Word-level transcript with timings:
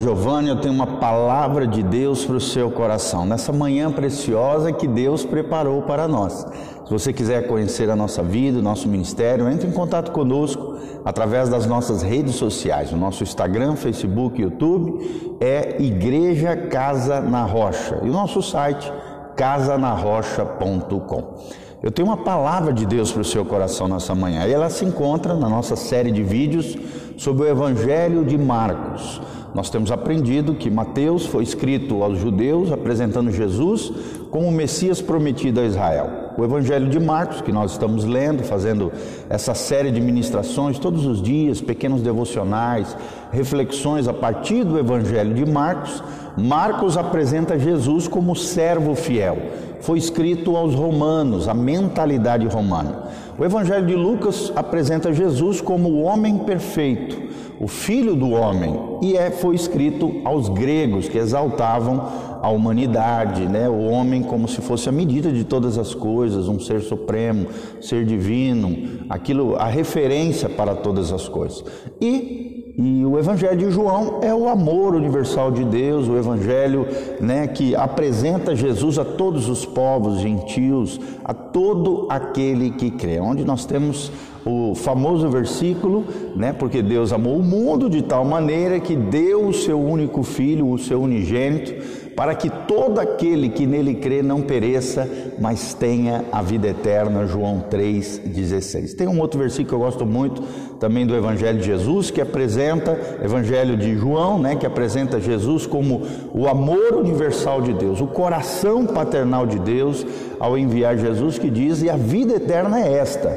Giovanni, 0.00 0.48
eu 0.48 0.60
tenho 0.60 0.72
uma 0.72 0.86
palavra 0.86 1.66
de 1.66 1.82
Deus 1.82 2.24
para 2.24 2.36
o 2.36 2.40
seu 2.40 2.70
coração, 2.70 3.26
nessa 3.26 3.52
manhã 3.52 3.90
preciosa 3.90 4.72
que 4.72 4.86
Deus 4.86 5.24
preparou 5.24 5.82
para 5.82 6.06
nós. 6.06 6.46
Se 6.84 6.88
você 6.88 7.12
quiser 7.12 7.48
conhecer 7.48 7.90
a 7.90 7.96
nossa 7.96 8.22
vida, 8.22 8.60
o 8.60 8.62
nosso 8.62 8.88
ministério, 8.88 9.48
entre 9.48 9.66
em 9.66 9.72
contato 9.72 10.12
conosco 10.12 10.76
através 11.04 11.48
das 11.48 11.66
nossas 11.66 12.00
redes 12.00 12.36
sociais. 12.36 12.92
O 12.92 12.96
nosso 12.96 13.24
Instagram, 13.24 13.74
Facebook, 13.74 14.40
YouTube 14.40 15.36
é 15.40 15.82
Igreja 15.82 16.56
Casa 16.56 17.20
na 17.20 17.42
Rocha 17.42 17.98
e 18.04 18.08
o 18.08 18.12
nosso 18.12 18.40
site 18.40 18.92
casanarrocha.com. 19.34 21.34
Eu 21.80 21.92
tenho 21.92 22.08
uma 22.08 22.16
palavra 22.16 22.72
de 22.72 22.84
Deus 22.84 23.12
para 23.12 23.22
o 23.22 23.24
seu 23.24 23.44
coração 23.44 23.86
nessa 23.86 24.12
manhã 24.12 24.44
e 24.48 24.52
ela 24.52 24.68
se 24.68 24.84
encontra 24.84 25.34
na 25.34 25.48
nossa 25.48 25.76
série 25.76 26.10
de 26.10 26.24
vídeos 26.24 26.76
sobre 27.16 27.44
o 27.44 27.48
Evangelho 27.48 28.24
de 28.24 28.36
Marcos. 28.36 29.22
Nós 29.54 29.70
temos 29.70 29.92
aprendido 29.92 30.54
que 30.54 30.68
Mateus 30.68 31.24
foi 31.26 31.44
escrito 31.44 32.02
aos 32.02 32.18
judeus 32.18 32.72
apresentando 32.72 33.30
Jesus 33.30 33.92
como 34.28 34.48
o 34.48 34.52
Messias 34.52 35.00
prometido 35.00 35.60
a 35.60 35.64
Israel. 35.64 36.34
O 36.36 36.44
Evangelho 36.44 36.88
de 36.88 36.98
Marcos, 36.98 37.40
que 37.40 37.52
nós 37.52 37.72
estamos 37.72 38.04
lendo, 38.04 38.42
fazendo 38.42 38.92
essa 39.30 39.54
série 39.54 39.92
de 39.92 40.00
ministrações 40.00 40.80
todos 40.80 41.06
os 41.06 41.22
dias, 41.22 41.60
pequenos 41.60 42.02
devocionais, 42.02 42.96
reflexões 43.30 44.08
a 44.08 44.12
partir 44.12 44.64
do 44.64 44.78
Evangelho 44.78 45.32
de 45.32 45.46
Marcos, 45.46 46.02
Marcos 46.36 46.96
apresenta 46.96 47.58
Jesus 47.58 48.06
como 48.06 48.36
servo 48.36 48.94
fiel. 48.94 49.38
Foi 49.80 49.98
escrito 49.98 50.56
aos 50.56 50.74
romanos, 50.74 51.48
a 51.48 51.54
mentalidade 51.54 52.46
romana. 52.46 53.04
O 53.38 53.44
Evangelho 53.44 53.86
de 53.86 53.94
Lucas 53.94 54.52
apresenta 54.54 55.12
Jesus 55.12 55.60
como 55.60 55.88
o 55.88 56.02
homem 56.02 56.38
perfeito 56.38 57.28
o 57.60 57.66
Filho 57.66 58.14
do 58.14 58.30
Homem, 58.30 58.78
e 59.02 59.16
é, 59.16 59.30
foi 59.30 59.56
escrito 59.56 60.20
aos 60.24 60.48
gregos 60.48 61.08
que 61.08 61.18
exaltavam 61.18 62.08
a 62.40 62.48
humanidade, 62.50 63.46
né? 63.46 63.68
o 63.68 63.86
homem 63.86 64.22
como 64.22 64.46
se 64.46 64.60
fosse 64.60 64.88
a 64.88 64.92
medida 64.92 65.32
de 65.32 65.42
todas 65.42 65.76
as 65.76 65.92
coisas, 65.92 66.46
um 66.46 66.60
ser 66.60 66.80
supremo, 66.80 67.48
ser 67.80 68.04
divino, 68.04 69.00
aquilo, 69.08 69.56
a 69.56 69.66
referência 69.66 70.48
para 70.48 70.74
todas 70.76 71.12
as 71.12 71.28
coisas. 71.28 71.64
E 72.00 72.57
e 72.80 73.04
o 73.04 73.18
Evangelho 73.18 73.56
de 73.56 73.70
João 73.72 74.20
é 74.22 74.32
o 74.32 74.48
amor 74.48 74.94
universal 74.94 75.50
de 75.50 75.64
Deus, 75.64 76.06
o 76.06 76.16
Evangelho 76.16 76.86
né, 77.20 77.48
que 77.48 77.74
apresenta 77.74 78.54
Jesus 78.54 79.00
a 79.00 79.04
todos 79.04 79.48
os 79.48 79.66
povos 79.66 80.20
gentios, 80.20 81.00
a 81.24 81.34
todo 81.34 82.06
aquele 82.08 82.70
que 82.70 82.92
crê. 82.92 83.18
Onde 83.18 83.44
nós 83.44 83.66
temos 83.66 84.12
o 84.46 84.76
famoso 84.76 85.28
versículo, 85.28 86.04
né? 86.36 86.52
Porque 86.52 86.80
Deus 86.80 87.12
amou 87.12 87.38
o 87.38 87.42
mundo 87.42 87.90
de 87.90 88.00
tal 88.00 88.24
maneira 88.24 88.78
que 88.78 88.94
deu 88.94 89.48
o 89.48 89.52
seu 89.52 89.80
único 89.80 90.22
filho, 90.22 90.70
o 90.70 90.78
seu 90.78 91.02
unigênito, 91.02 91.74
para 92.18 92.34
que 92.34 92.50
todo 92.50 92.98
aquele 92.98 93.48
que 93.48 93.64
nele 93.64 93.94
crê 93.94 94.22
não 94.22 94.40
pereça, 94.40 95.08
mas 95.38 95.72
tenha 95.72 96.24
a 96.32 96.42
vida 96.42 96.66
eterna. 96.66 97.24
João 97.24 97.60
3:16. 97.70 98.92
Tem 98.92 99.06
um 99.06 99.20
outro 99.20 99.38
versículo 99.38 99.68
que 99.68 99.74
eu 99.76 99.78
gosto 99.78 100.04
muito, 100.04 100.42
também 100.80 101.06
do 101.06 101.14
Evangelho 101.14 101.60
de 101.60 101.66
Jesus, 101.66 102.10
que 102.10 102.20
apresenta 102.20 102.98
Evangelho 103.22 103.76
de 103.76 103.96
João, 103.96 104.36
né, 104.36 104.56
que 104.56 104.66
apresenta 104.66 105.20
Jesus 105.20 105.64
como 105.64 106.02
o 106.34 106.48
amor 106.48 106.94
universal 106.96 107.62
de 107.62 107.72
Deus, 107.72 108.00
o 108.00 108.08
coração 108.08 108.84
paternal 108.84 109.46
de 109.46 109.60
Deus 109.60 110.04
ao 110.40 110.58
enviar 110.58 110.98
Jesus 110.98 111.38
que 111.38 111.48
diz: 111.48 111.82
"E 111.82 111.88
a 111.88 111.96
vida 111.96 112.34
eterna 112.34 112.80
é 112.80 112.94
esta: 112.94 113.28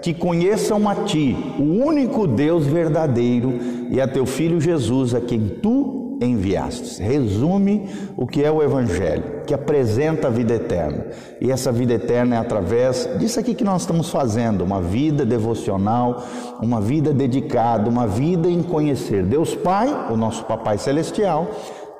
que 0.00 0.14
conheçam 0.14 0.88
a 0.88 0.94
Ti, 0.94 1.36
o 1.58 1.84
único 1.84 2.26
Deus 2.26 2.64
verdadeiro, 2.64 3.58
e 3.90 4.00
a 4.00 4.06
Teu 4.06 4.26
Filho 4.26 4.60
Jesus, 4.60 5.14
a 5.14 5.20
quem 5.20 5.40
Tu 5.60 5.77
enviastes. 6.20 6.98
Resume 6.98 7.88
o 8.16 8.26
que 8.26 8.44
é 8.44 8.50
o 8.50 8.62
Evangelho, 8.62 9.42
que 9.46 9.54
apresenta 9.54 10.28
a 10.28 10.30
vida 10.30 10.54
eterna. 10.54 11.06
E 11.40 11.50
essa 11.50 11.70
vida 11.70 11.94
eterna 11.94 12.36
é 12.36 12.38
através 12.38 13.08
disso 13.18 13.38
aqui 13.40 13.54
que 13.54 13.64
nós 13.64 13.82
estamos 13.82 14.10
fazendo, 14.10 14.64
uma 14.64 14.80
vida 14.80 15.24
devocional, 15.24 16.24
uma 16.60 16.80
vida 16.80 17.12
dedicada, 17.12 17.88
uma 17.88 18.06
vida 18.06 18.48
em 18.48 18.62
conhecer 18.62 19.22
Deus 19.24 19.54
Pai, 19.54 20.10
o 20.10 20.16
nosso 20.16 20.44
Papai 20.44 20.78
Celestial, 20.78 21.48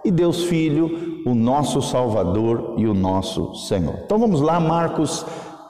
e 0.05 0.11
Deus 0.11 0.45
Filho, 0.45 1.23
o 1.27 1.35
nosso 1.35 1.83
Salvador 1.83 2.75
e 2.79 2.87
o 2.87 2.95
nosso 2.95 3.55
Senhor. 3.55 3.95
Então 4.05 4.19
vamos 4.19 4.41
lá, 4.41 4.59
Marcos 4.61 5.25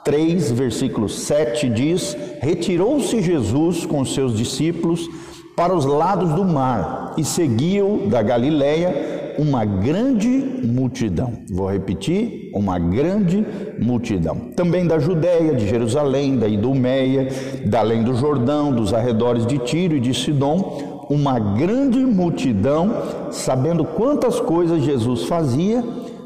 3, 0.04 0.53
versículo 0.53 1.09
7 1.09 1.69
diz: 1.69 2.16
Retirou-se 2.41 3.20
Jesus 3.20 3.84
com 3.84 4.04
seus 4.04 4.36
discípulos 4.36 5.09
para 5.58 5.74
os 5.74 5.84
lados 5.84 6.32
do 6.34 6.44
mar 6.44 7.14
e 7.19 7.24
seguiu 7.24 8.06
da 8.08 8.22
Galileia 8.22 9.34
uma 9.41 9.64
grande 9.64 10.28
multidão. 10.28 11.32
Vou 11.50 11.69
repetir: 11.69 12.52
uma 12.54 12.78
grande 12.78 13.44
multidão. 13.80 14.36
Também 14.54 14.86
da 14.86 15.00
Judéia, 15.00 15.56
de 15.56 15.66
Jerusalém, 15.66 16.38
da 16.38 16.47
Idumeia, 16.47 17.28
da 17.66 17.80
além 17.80 18.04
do 18.04 18.14
Jordão, 18.14 18.72
dos 18.72 18.94
arredores 18.94 19.44
de 19.44 19.58
Tiro 19.58 19.97
e 19.97 20.00
de 20.00 20.14
Sidom, 20.14 21.06
uma 21.10 21.41
grande 21.41 21.98
multidão, 21.98 22.92
sabendo 23.32 23.84
quantas 23.84 24.38
coisas 24.38 24.84
Jesus 24.84 25.24
fazia, 25.24 25.82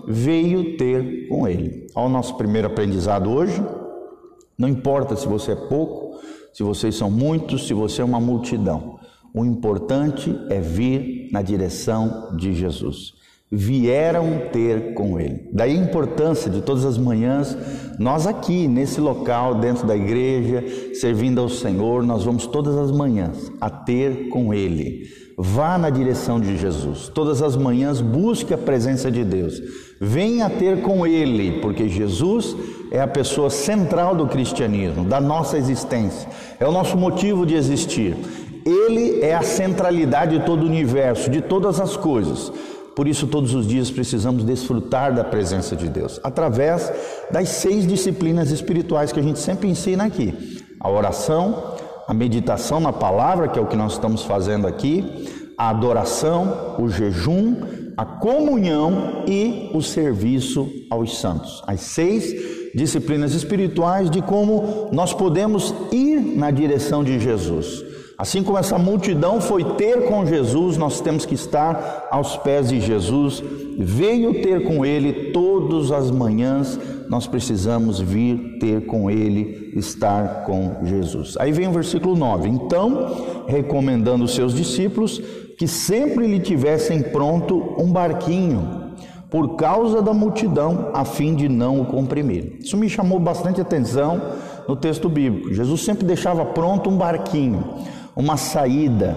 veio 0.07 0.77
ter 0.77 1.27
com 1.29 1.49
ele. 1.49 1.87
Ao 1.95 2.07
nosso 2.07 2.35
primeiro 2.37 2.69
aprendizado 2.69 3.31
hoje, 3.31 3.63
não 4.59 4.69
importa 4.69 5.17
se 5.17 5.27
você 5.27 5.53
é 5.53 5.57
pouco, 5.57 6.19
se 6.53 6.63
vocês 6.63 6.95
são 6.95 7.11
muitos, 7.11 7.67
se 7.67 7.73
você 7.73 8.03
é 8.03 8.05
uma 8.05 8.21
multidão. 8.21 9.01
O 9.35 9.45
importante 9.45 10.39
é 10.51 10.61
vir 10.61 11.29
na 11.33 11.41
direção 11.41 12.37
de 12.37 12.53
Jesus. 12.55 13.15
Vieram 13.51 14.43
ter 14.53 14.95
com 14.95 15.19
Ele. 15.21 15.49
Daí 15.53 15.73
a 15.73 15.83
importância 15.83 16.51
de 16.51 16.63
todas 16.63 16.85
as 16.85 16.97
manhãs, 16.97 17.57
nós 17.99 18.27
aqui 18.27 18.67
nesse 18.67 19.01
local, 19.01 19.57
dentro 19.57 19.87
da 19.87 19.97
igreja, 19.97 20.65
servindo 20.95 21.41
ao 21.41 21.49
Senhor, 21.49 22.03
nós 22.03 22.25
vamos 22.25 22.47
todas 22.47 22.77
as 22.77 22.91
manhãs 22.91 23.53
a 23.61 23.69
ter 23.69 24.29
com 24.29 24.53
Ele. 24.55 25.07
Vá 25.37 25.77
na 25.79 25.91
direção 25.91 26.39
de 26.39 26.57
Jesus. 26.57 27.09
Todas 27.09 27.43
as 27.43 27.57
manhãs 27.57 28.01
busque 28.01 28.53
a 28.53 28.59
presença 28.59 29.11
de 29.11 29.25
Deus. 29.25 29.61
Venha 30.01 30.49
ter 30.51 30.83
com 30.83 31.07
Ele, 31.07 31.61
porque 31.61 31.89
Jesus 31.89 32.57
é 32.91 33.01
a 33.01 33.09
pessoa 33.09 33.49
central 33.49 34.15
do 34.15 34.27
cristianismo, 34.27 35.05
da 35.05 35.21
nossa 35.21 35.57
existência, 35.57 36.29
é 36.61 36.67
o 36.67 36.73
nosso 36.73 36.97
motivo 36.97 37.47
de 37.47 37.55
existir. 37.55 38.15
Ele 38.65 39.21
é 39.23 39.35
a 39.35 39.43
centralidade 39.43 40.39
de 40.39 40.45
todo 40.45 40.63
o 40.63 40.67
universo, 40.67 41.31
de 41.31 41.41
todas 41.41 41.81
as 41.81 41.97
coisas. 41.97 42.53
Por 42.95 43.09
isso, 43.09 43.27
todos 43.27 43.55
os 43.55 43.67
dias 43.67 43.91
precisamos 43.91 44.45
desfrutar 44.45 45.15
da 45.15 45.25
presença 45.25 45.75
de 45.75 45.89
Deus, 45.89 46.21
através 46.23 46.93
das 47.31 47.49
seis 47.49 47.87
disciplinas 47.87 48.51
espirituais 48.51 49.13
que 49.13 49.19
a 49.19 49.23
gente 49.23 49.39
sempre 49.39 49.69
ensina 49.69 50.05
aqui: 50.05 50.63
a 50.79 50.91
oração, 50.91 51.75
a 52.07 52.13
meditação 52.13 52.81
na 52.81 52.93
palavra, 52.93 53.49
que 53.49 53.59
é 53.59 53.63
o 53.63 53.67
que 53.67 53.77
nós 53.77 53.93
estamos 53.93 54.23
fazendo 54.23 54.67
aqui, 54.67 55.27
a 55.57 55.71
adoração, 55.71 56.77
o 56.79 56.89
jejum, 56.89 57.57
a 57.97 58.05
comunhão 58.05 59.25
e 59.27 59.71
o 59.73 59.81
serviço 59.81 60.71
aos 60.91 61.19
santos. 61.19 61.63
As 61.67 61.81
seis 61.81 62.35
disciplinas 62.75 63.35
espirituais 63.35 64.11
de 64.11 64.21
como 64.23 64.89
nós 64.93 65.13
podemos 65.13 65.75
ir 65.91 66.21
na 66.37 66.51
direção 66.51 67.05
de 67.05 67.19
Jesus. 67.19 67.85
Assim 68.23 68.41
como 68.41 68.57
essa 68.57 68.79
multidão 68.79 69.41
foi 69.41 69.65
ter 69.75 70.07
com 70.07 70.25
Jesus, 70.25 70.77
nós 70.77 71.01
temos 71.01 71.27
que 71.27 71.35
estar 71.35 72.07
aos 72.09 72.37
pés 72.37 72.69
de 72.69 72.81
Jesus. 72.81 73.43
Veio 73.77 74.41
ter 74.41 74.63
com 74.63 74.87
Ele 74.87 75.33
todas 75.33 75.91
as 75.91 76.09
manhãs, 76.09 76.79
nós 77.09 77.27
precisamos 77.27 77.99
vir 77.99 78.59
ter 78.61 78.87
com 78.87 79.11
Ele, 79.11 79.73
estar 79.75 80.45
com 80.45 80.85
Jesus. 80.85 81.37
Aí 81.41 81.51
vem 81.51 81.67
o 81.67 81.73
versículo 81.73 82.15
9: 82.15 82.49
Então, 82.49 83.45
recomendando 83.49 84.23
os 84.23 84.37
seus 84.37 84.55
discípulos 84.55 85.21
que 85.59 85.67
sempre 85.67 86.25
lhe 86.29 86.39
tivessem 86.39 87.03
pronto 87.03 87.75
um 87.77 87.91
barquinho 87.91 88.93
por 89.29 89.57
causa 89.57 90.01
da 90.01 90.15
multidão, 90.15 90.91
a 90.95 91.05
fim 91.05 91.35
de 91.35 91.49
não 91.49 91.81
o 91.81 91.87
comprimir. 91.87 92.59
Isso 92.61 92.77
me 92.77 92.89
chamou 92.89 93.19
bastante 93.19 93.61
atenção 93.61 94.21
no 94.69 94.77
texto 94.77 95.09
bíblico. 95.09 95.53
Jesus 95.53 95.81
sempre 95.81 96.07
deixava 96.07 96.45
pronto 96.45 96.89
um 96.89 96.97
barquinho, 96.97 97.65
uma 98.15 98.37
saída. 98.37 99.17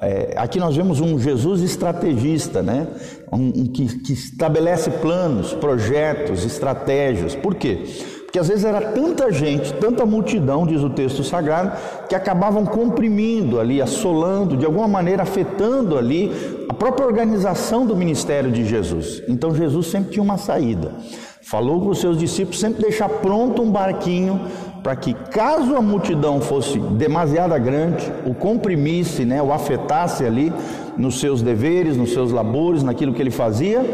É, 0.00 0.34
aqui 0.36 0.58
nós 0.58 0.76
vemos 0.76 1.00
um 1.00 1.18
Jesus 1.18 1.62
estrategista, 1.62 2.62
né? 2.62 2.86
Um, 3.32 3.46
um 3.48 3.66
que, 3.66 3.86
que 4.00 4.12
estabelece 4.12 4.90
planos, 4.90 5.52
projetos, 5.54 6.44
estratégias. 6.44 7.34
Por 7.34 7.54
quê? 7.54 7.84
Porque 8.24 8.38
às 8.38 8.48
vezes 8.48 8.64
era 8.64 8.92
tanta 8.92 9.32
gente, 9.32 9.72
tanta 9.74 10.04
multidão, 10.04 10.66
diz 10.66 10.82
o 10.82 10.90
texto 10.90 11.24
sagrado, 11.24 11.72
que 12.08 12.14
acabavam 12.14 12.66
comprimindo 12.66 13.58
ali, 13.58 13.80
assolando, 13.80 14.56
de 14.56 14.66
alguma 14.66 14.86
maneira 14.86 15.22
afetando 15.22 15.96
ali 15.96 16.30
a 16.68 16.74
própria 16.74 17.06
organização 17.06 17.86
do 17.86 17.96
ministério 17.96 18.52
de 18.52 18.64
Jesus. 18.66 19.22
Então 19.26 19.54
Jesus 19.54 19.86
sempre 19.86 20.10
tinha 20.10 20.22
uma 20.22 20.36
saída. 20.36 20.92
Falou 21.40 21.80
para 21.80 21.90
os 21.90 22.00
seus 22.00 22.18
discípulos 22.18 22.58
sempre 22.58 22.82
deixar 22.82 23.08
pronto 23.08 23.62
um 23.62 23.70
barquinho 23.70 24.40
para 24.86 24.94
que, 24.94 25.14
caso 25.14 25.74
a 25.74 25.82
multidão 25.82 26.40
fosse 26.40 26.78
demasiada 26.78 27.58
grande, 27.58 28.08
o 28.24 28.32
comprimisse, 28.32 29.24
né, 29.24 29.42
o 29.42 29.52
afetasse 29.52 30.24
ali, 30.24 30.52
nos 30.96 31.18
seus 31.18 31.42
deveres, 31.42 31.96
nos 31.96 32.12
seus 32.12 32.30
labores, 32.30 32.84
naquilo 32.84 33.12
que 33.12 33.20
ele 33.20 33.32
fazia, 33.32 33.84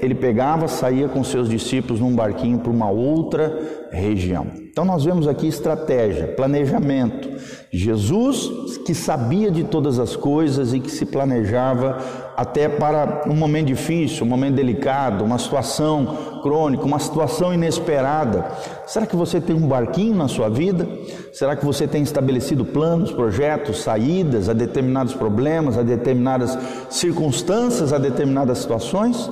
ele 0.00 0.14
pegava, 0.14 0.68
saía 0.68 1.08
com 1.08 1.22
seus 1.22 1.48
discípulos 1.48 2.00
num 2.00 2.14
barquinho 2.14 2.58
para 2.58 2.70
uma 2.70 2.90
outra 2.90 3.88
região. 3.90 4.46
Então 4.70 4.84
nós 4.84 5.04
vemos 5.04 5.26
aqui 5.26 5.46
estratégia, 5.46 6.28
planejamento. 6.28 7.28
Jesus 7.72 8.78
que 8.86 8.94
sabia 8.94 9.50
de 9.50 9.64
todas 9.64 9.98
as 9.98 10.16
coisas 10.16 10.72
e 10.72 10.80
que 10.80 10.90
se 10.90 11.04
planejava 11.04 11.98
até 12.36 12.68
para 12.68 13.24
um 13.26 13.34
momento 13.34 13.66
difícil, 13.66 14.24
um 14.24 14.28
momento 14.28 14.54
delicado, 14.54 15.24
uma 15.24 15.38
situação 15.38 16.40
crônica, 16.42 16.84
uma 16.84 16.98
situação 16.98 17.52
inesperada. 17.52 18.50
Será 18.86 19.06
que 19.06 19.14
você 19.14 19.40
tem 19.40 19.54
um 19.54 19.68
barquinho 19.68 20.14
na 20.14 20.28
sua 20.28 20.48
vida? 20.48 20.88
Será 21.32 21.54
que 21.54 21.64
você 21.64 21.86
tem 21.86 22.02
estabelecido 22.02 22.64
planos, 22.64 23.12
projetos, 23.12 23.82
saídas 23.82 24.48
a 24.48 24.52
determinados 24.52 25.14
problemas, 25.14 25.76
a 25.76 25.82
determinadas 25.82 26.56
circunstâncias, 26.88 27.92
a 27.92 27.98
determinadas 27.98 28.58
situações? 28.58 29.30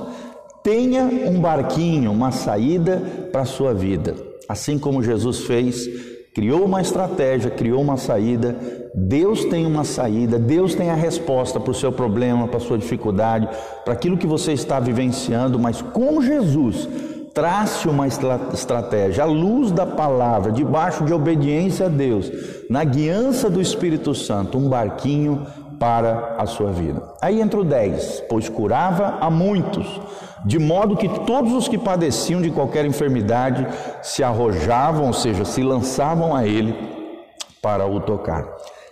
Tenha 0.63 1.03
um 1.03 1.39
barquinho, 1.39 2.11
uma 2.11 2.31
saída 2.31 3.01
para 3.31 3.41
a 3.41 3.45
sua 3.45 3.73
vida. 3.73 4.15
Assim 4.47 4.77
como 4.77 5.03
Jesus 5.03 5.41
fez, 5.41 5.87
criou 6.33 6.65
uma 6.65 6.81
estratégia, 6.81 7.49
criou 7.49 7.81
uma 7.81 7.97
saída. 7.97 8.55
Deus 8.93 9.45
tem 9.45 9.65
uma 9.65 9.83
saída, 9.83 10.37
Deus 10.37 10.75
tem 10.75 10.89
a 10.89 10.95
resposta 10.95 11.59
para 11.59 11.71
o 11.71 11.75
seu 11.75 11.91
problema, 11.91 12.47
para 12.47 12.57
a 12.57 12.61
sua 12.61 12.77
dificuldade, 12.77 13.47
para 13.85 13.93
aquilo 13.93 14.17
que 14.17 14.27
você 14.27 14.51
está 14.51 14.79
vivenciando, 14.79 15.59
mas 15.59 15.81
com 15.81 16.21
Jesus, 16.21 16.89
trace 17.33 17.87
uma 17.87 18.07
estratégia, 18.07 19.23
à 19.23 19.27
luz 19.27 19.71
da 19.71 19.85
palavra, 19.85 20.51
debaixo 20.51 21.05
de 21.05 21.13
obediência 21.13 21.85
a 21.85 21.89
Deus, 21.89 22.31
na 22.69 22.83
guiança 22.83 23.49
do 23.49 23.61
Espírito 23.61 24.13
Santo, 24.15 24.57
um 24.57 24.67
barquinho 24.67 25.45
para 25.79 26.35
a 26.37 26.45
sua 26.45 26.71
vida. 26.71 27.01
Aí 27.21 27.41
entra 27.41 27.59
o 27.59 27.63
10, 27.63 28.25
pois 28.29 28.49
curava 28.49 29.17
a 29.21 29.29
muitos, 29.29 29.99
de 30.45 30.59
modo 30.59 30.97
que 30.97 31.07
todos 31.25 31.53
os 31.53 31.67
que 31.67 31.77
padeciam 31.77 32.41
de 32.41 32.51
qualquer 32.51 32.85
enfermidade 32.85 33.65
se 34.01 34.23
arrojavam, 34.23 35.07
ou 35.07 35.13
seja, 35.13 35.45
se 35.45 35.63
lançavam 35.63 36.35
a 36.35 36.45
ele 36.45 36.75
para 37.61 37.85
o 37.85 37.99
tocar 37.99 38.45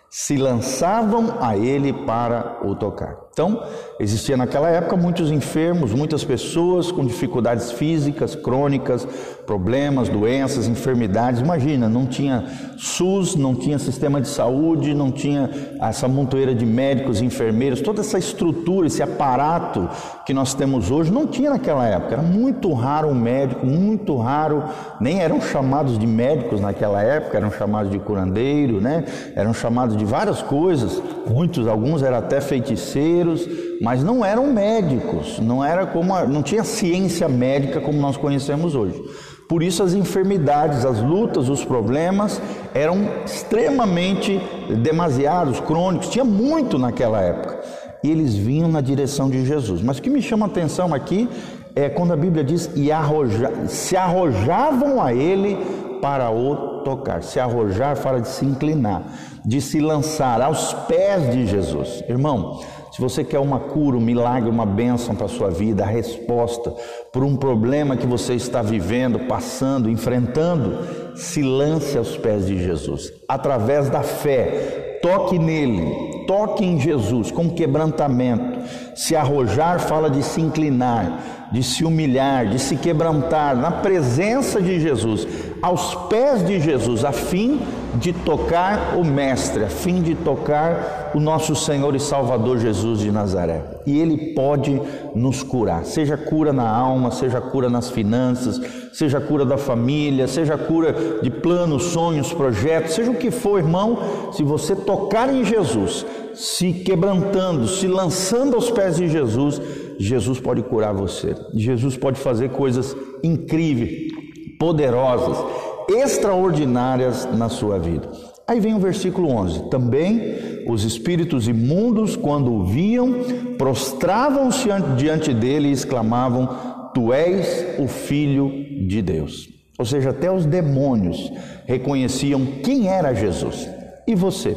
se 0.09 0.37
lançavam 0.37 1.37
a 1.41 1.57
ele 1.57 1.91
para 1.91 2.59
o 2.63 2.75
tocar. 2.75 3.27
Então, 3.37 3.61
existia 3.99 4.35
naquela 4.35 4.67
época 4.67 4.95
muitos 4.95 5.29
enfermos, 5.29 5.93
muitas 5.93 6.23
pessoas 6.23 6.91
com 6.91 7.05
dificuldades 7.05 7.71
físicas, 7.71 8.33
crônicas, 8.33 9.07
problemas, 9.45 10.09
doenças, 10.09 10.67
enfermidades. 10.67 11.39
Imagina, 11.39 11.87
não 11.87 12.07
tinha 12.07 12.45
SUS, 12.77 13.35
não 13.35 13.53
tinha 13.53 13.77
sistema 13.77 14.19
de 14.19 14.27
saúde, 14.27 14.95
não 14.95 15.11
tinha 15.11 15.51
essa 15.79 16.07
montoeira 16.07 16.55
de 16.55 16.65
médicos, 16.65 17.21
enfermeiros, 17.21 17.79
toda 17.79 18.01
essa 18.01 18.17
estrutura, 18.17 18.87
esse 18.87 19.03
aparato 19.03 19.87
que 20.25 20.33
nós 20.33 20.55
temos 20.55 20.89
hoje, 20.89 21.11
não 21.11 21.27
tinha 21.27 21.51
naquela 21.51 21.85
época. 21.87 22.15
Era 22.15 22.23
muito 22.23 22.73
raro 22.73 23.07
um 23.09 23.15
médico, 23.15 23.65
muito 23.67 24.17
raro, 24.17 24.63
nem 24.99 25.21
eram 25.21 25.39
chamados 25.39 25.99
de 25.99 26.07
médicos 26.07 26.59
naquela 26.59 27.03
época, 27.03 27.37
eram 27.37 27.51
chamados 27.51 27.91
de 27.91 27.99
curandeiro, 27.99 28.81
né? 28.81 29.05
Eram 29.35 29.53
chamados 29.53 29.95
de 29.97 30.05
várias 30.05 30.41
coisas, 30.41 31.01
muitos, 31.29 31.67
alguns 31.67 32.01
eram 32.01 32.17
até 32.17 32.39
feiticeiros, 32.39 33.47
mas 33.81 34.03
não 34.03 34.23
eram 34.23 34.51
médicos, 34.53 35.39
não 35.39 35.63
era 35.63 35.85
como 35.85 36.15
a, 36.15 36.25
não 36.25 36.41
tinha 36.41 36.63
ciência 36.63 37.27
médica 37.27 37.81
como 37.81 37.99
nós 37.99 38.15
conhecemos 38.15 38.75
hoje. 38.75 39.01
Por 39.47 39.63
isso 39.63 39.81
as 39.81 39.93
enfermidades, 39.93 40.85
as 40.85 41.01
lutas, 41.01 41.47
os 41.47 41.63
problemas 41.63 42.41
eram 42.73 43.07
extremamente 43.25 44.41
demasiados, 44.81 45.59
crônicos, 45.59 46.09
tinha 46.09 46.25
muito 46.25 46.77
naquela 46.77 47.21
época. 47.21 47.59
E 48.03 48.11
eles 48.11 48.35
vinham 48.35 48.69
na 48.69 48.81
direção 48.81 49.29
de 49.29 49.45
Jesus. 49.45 49.81
Mas 49.81 49.97
o 49.97 50.01
que 50.01 50.09
me 50.09 50.21
chama 50.21 50.45
a 50.45 50.49
atenção 50.49 50.93
aqui 50.93 51.29
é 51.75 51.87
quando 51.87 52.11
a 52.11 52.17
Bíblia 52.17 52.43
diz 52.43 52.69
e 52.75 52.91
arroja, 52.91 53.51
se 53.67 53.95
arrojavam 53.95 55.01
a 55.01 55.13
ele 55.13 55.57
para 56.01 56.29
o 56.29 56.81
tocar. 56.83 57.23
Se 57.23 57.39
arrojar 57.39 57.95
fala 57.95 58.19
de 58.19 58.27
se 58.27 58.45
inclinar, 58.45 59.03
de 59.47 59.61
se 59.61 59.79
lançar 59.79 60.41
aos 60.41 60.73
pés 60.73 61.31
de 61.31 61.47
Jesus. 61.47 62.03
Irmão, 62.09 62.59
se 62.91 62.99
você 62.99 63.23
quer 63.23 63.39
uma 63.39 63.61
cura, 63.61 63.95
um 63.95 64.01
milagre, 64.01 64.49
uma 64.49 64.65
bênção 64.65 65.15
para 65.15 65.25
a 65.25 65.29
sua 65.29 65.49
vida, 65.49 65.83
a 65.83 65.87
resposta 65.87 66.73
por 67.13 67.23
um 67.23 67.37
problema 67.37 67.95
que 67.95 68.05
você 68.05 68.33
está 68.33 68.61
vivendo, 68.61 69.19
passando, 69.19 69.89
enfrentando, 69.89 71.15
se 71.15 71.41
lance 71.41 71.97
aos 71.97 72.17
pés 72.17 72.45
de 72.45 72.61
Jesus. 72.61 73.13
Através 73.25 73.89
da 73.89 74.03
fé, 74.03 74.99
toque 75.01 75.39
nele, 75.39 76.25
toque 76.27 76.65
em 76.65 76.77
Jesus 76.77 77.31
com 77.31 77.49
quebrantamento. 77.49 78.59
Se 78.95 79.15
arrojar 79.15 79.79
fala 79.79 80.09
de 80.09 80.23
se 80.23 80.41
inclinar, 80.41 81.47
de 81.53 81.63
se 81.63 81.85
humilhar, 81.85 82.47
de 82.47 82.59
se 82.59 82.75
quebrantar 82.75 83.55
na 83.55 83.71
presença 83.71 84.61
de 84.61 84.77
Jesus, 84.77 85.25
aos 85.61 85.95
pés 86.09 86.45
de 86.45 86.59
Jesus, 86.59 87.05
a 87.05 87.13
fim 87.13 87.61
de 87.99 88.13
tocar 88.13 88.95
o 88.97 89.03
Mestre, 89.03 89.63
a 89.63 89.69
fim 89.69 90.01
de 90.01 90.15
tocar 90.15 91.11
o 91.15 91.19
nosso 91.19 91.55
Senhor 91.55 91.95
e 91.95 91.99
Salvador 91.99 92.59
Jesus 92.59 92.99
de 92.99 93.11
Nazaré. 93.11 93.63
E 93.85 93.97
Ele 93.99 94.33
pode 94.33 94.79
nos 95.15 95.41
curar, 95.41 95.85
seja 95.85 96.15
cura 96.17 96.53
na 96.53 96.69
alma, 96.69 97.11
seja 97.11 97.41
cura 97.41 97.69
nas 97.69 97.89
finanças, 97.89 98.61
seja 98.93 99.19
cura 99.19 99.45
da 99.45 99.57
família, 99.57 100.27
seja 100.27 100.57
cura 100.57 101.19
de 101.21 101.29
planos, 101.29 101.85
sonhos, 101.85 102.33
projetos, 102.33 102.93
seja 102.93 103.11
o 103.11 103.15
que 103.15 103.31
for, 103.31 103.59
irmão, 103.59 104.31
se 104.31 104.43
você 104.43 104.75
tocar 104.75 105.33
em 105.33 105.43
Jesus, 105.43 106.05
se 106.35 106.73
quebrantando, 106.73 107.67
se 107.67 107.87
lançando 107.87 108.55
aos 108.55 108.69
pés 108.69 108.97
de 108.97 109.07
Jesus, 109.07 109.59
Jesus 109.97 110.39
pode 110.39 110.61
curar 110.61 110.93
você. 110.93 111.35
Jesus 111.53 111.97
pode 111.97 112.19
fazer 112.19 112.49
coisas 112.49 112.95
incríveis, 113.23 114.13
poderosas 114.59 115.66
extraordinárias 115.87 117.25
na 117.25 117.49
sua 117.49 117.79
vida. 117.79 118.09
Aí 118.47 118.59
vem 118.59 118.73
o 118.73 118.79
versículo 118.79 119.29
11: 119.29 119.69
Também 119.69 120.63
os 120.67 120.83
espíritos 120.83 121.47
imundos, 121.47 122.15
quando 122.15 122.53
o 122.53 122.65
viam, 122.65 123.13
prostravam-se 123.57 124.67
diante 124.97 125.33
dele 125.33 125.69
e 125.69 125.73
exclamavam: 125.73 126.49
Tu 126.93 127.11
és 127.11 127.65
o 127.77 127.87
Filho 127.87 128.49
de 128.87 129.01
Deus. 129.01 129.49
Ou 129.77 129.85
seja, 129.85 130.09
até 130.09 130.31
os 130.31 130.45
demônios 130.45 131.31
reconheciam 131.65 132.45
quem 132.63 132.87
era 132.87 133.13
Jesus. 133.13 133.69
E 134.07 134.15
você, 134.15 134.55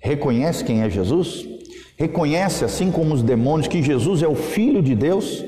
reconhece 0.00 0.64
quem 0.64 0.82
é 0.82 0.88
Jesus? 0.88 1.46
Reconhece, 1.98 2.64
assim 2.64 2.90
como 2.90 3.14
os 3.14 3.22
demônios, 3.22 3.68
que 3.68 3.82
Jesus 3.82 4.22
é 4.22 4.28
o 4.28 4.34
Filho 4.34 4.82
de 4.82 4.94
Deus? 4.94 5.44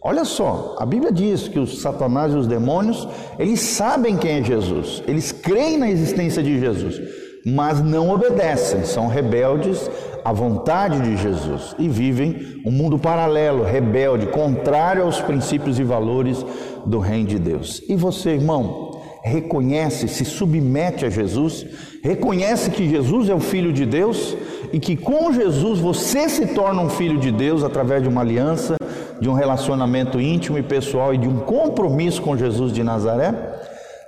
Olha 0.00 0.24
só, 0.24 0.76
a 0.78 0.86
Bíblia 0.86 1.10
diz 1.10 1.48
que 1.48 1.58
os 1.58 1.80
satanás 1.80 2.32
e 2.32 2.36
os 2.36 2.46
demônios, 2.46 3.08
eles 3.36 3.60
sabem 3.60 4.16
quem 4.16 4.38
é 4.38 4.44
Jesus, 4.44 5.02
eles 5.08 5.32
creem 5.32 5.76
na 5.76 5.90
existência 5.90 6.40
de 6.40 6.58
Jesus, 6.58 7.00
mas 7.44 7.82
não 7.82 8.10
obedecem, 8.10 8.84
são 8.84 9.08
rebeldes 9.08 9.90
à 10.24 10.32
vontade 10.32 11.00
de 11.00 11.16
Jesus 11.16 11.74
e 11.78 11.88
vivem 11.88 12.60
um 12.64 12.70
mundo 12.70 12.96
paralelo, 12.96 13.64
rebelde, 13.64 14.26
contrário 14.26 15.02
aos 15.02 15.20
princípios 15.20 15.80
e 15.80 15.82
valores 15.82 16.44
do 16.86 17.00
reino 17.00 17.26
de 17.26 17.38
Deus. 17.38 17.82
E 17.88 17.96
você, 17.96 18.30
irmão, 18.30 19.00
reconhece, 19.24 20.06
se 20.06 20.24
submete 20.24 21.06
a 21.06 21.10
Jesus, 21.10 21.66
reconhece 22.04 22.70
que 22.70 22.88
Jesus 22.88 23.28
é 23.28 23.34
o 23.34 23.40
Filho 23.40 23.72
de 23.72 23.84
Deus 23.84 24.36
e 24.72 24.78
que 24.78 24.96
com 24.96 25.32
Jesus 25.32 25.80
você 25.80 26.28
se 26.28 26.46
torna 26.48 26.82
um 26.82 26.88
filho 26.88 27.18
de 27.18 27.32
Deus 27.32 27.64
através 27.64 28.02
de 28.02 28.08
uma 28.08 28.20
aliança 28.20 28.76
de 29.20 29.28
um 29.28 29.32
relacionamento 29.32 30.20
íntimo 30.20 30.58
e 30.58 30.62
pessoal 30.62 31.14
e 31.14 31.18
de 31.18 31.28
um 31.28 31.40
compromisso 31.40 32.22
com 32.22 32.36
Jesus 32.36 32.72
de 32.72 32.82
Nazaré, 32.82 33.34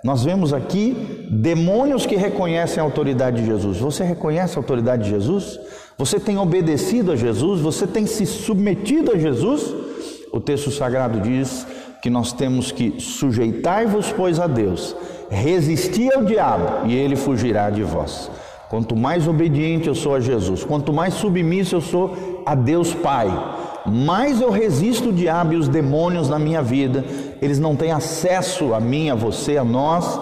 nós 0.02 0.24
vemos 0.24 0.52
aqui 0.52 1.26
demônios 1.30 2.06
que 2.06 2.16
reconhecem 2.16 2.80
a 2.80 2.84
autoridade 2.84 3.42
de 3.42 3.46
Jesus. 3.46 3.78
Você 3.78 4.02
reconhece 4.02 4.56
a 4.56 4.60
autoridade 4.60 5.04
de 5.04 5.10
Jesus? 5.10 5.60
Você 5.98 6.18
tem 6.18 6.38
obedecido 6.38 7.12
a 7.12 7.16
Jesus? 7.16 7.60
Você 7.60 7.86
tem 7.86 8.06
se 8.06 8.24
submetido 8.24 9.12
a 9.12 9.18
Jesus? 9.18 9.74
O 10.32 10.40
texto 10.40 10.70
sagrado 10.70 11.20
diz 11.20 11.66
que 12.00 12.08
nós 12.08 12.32
temos 12.32 12.72
que 12.72 12.98
sujeitar-vos, 12.98 14.10
pois, 14.10 14.40
a 14.40 14.46
Deus, 14.46 14.96
resistir 15.28 16.10
ao 16.14 16.24
diabo 16.24 16.86
e 16.86 16.94
ele 16.94 17.16
fugirá 17.16 17.68
de 17.68 17.82
vós. 17.82 18.30
Quanto 18.70 18.96
mais 18.96 19.28
obediente 19.28 19.88
eu 19.88 19.94
sou 19.94 20.14
a 20.14 20.20
Jesus, 20.20 20.64
quanto 20.64 20.92
mais 20.92 21.14
submisso 21.14 21.74
eu 21.74 21.80
sou 21.80 22.42
a 22.46 22.54
Deus 22.54 22.94
Pai, 22.94 23.28
mais 23.90 24.40
eu 24.40 24.50
resisto 24.50 25.10
o 25.10 25.12
diabo 25.12 25.54
e 25.54 25.56
os 25.56 25.68
demônios 25.68 26.28
na 26.28 26.38
minha 26.38 26.62
vida, 26.62 27.04
eles 27.42 27.58
não 27.58 27.76
têm 27.76 27.92
acesso 27.92 28.72
a 28.74 28.80
mim, 28.80 29.10
a 29.10 29.14
você, 29.14 29.56
a 29.56 29.64
nós, 29.64 30.18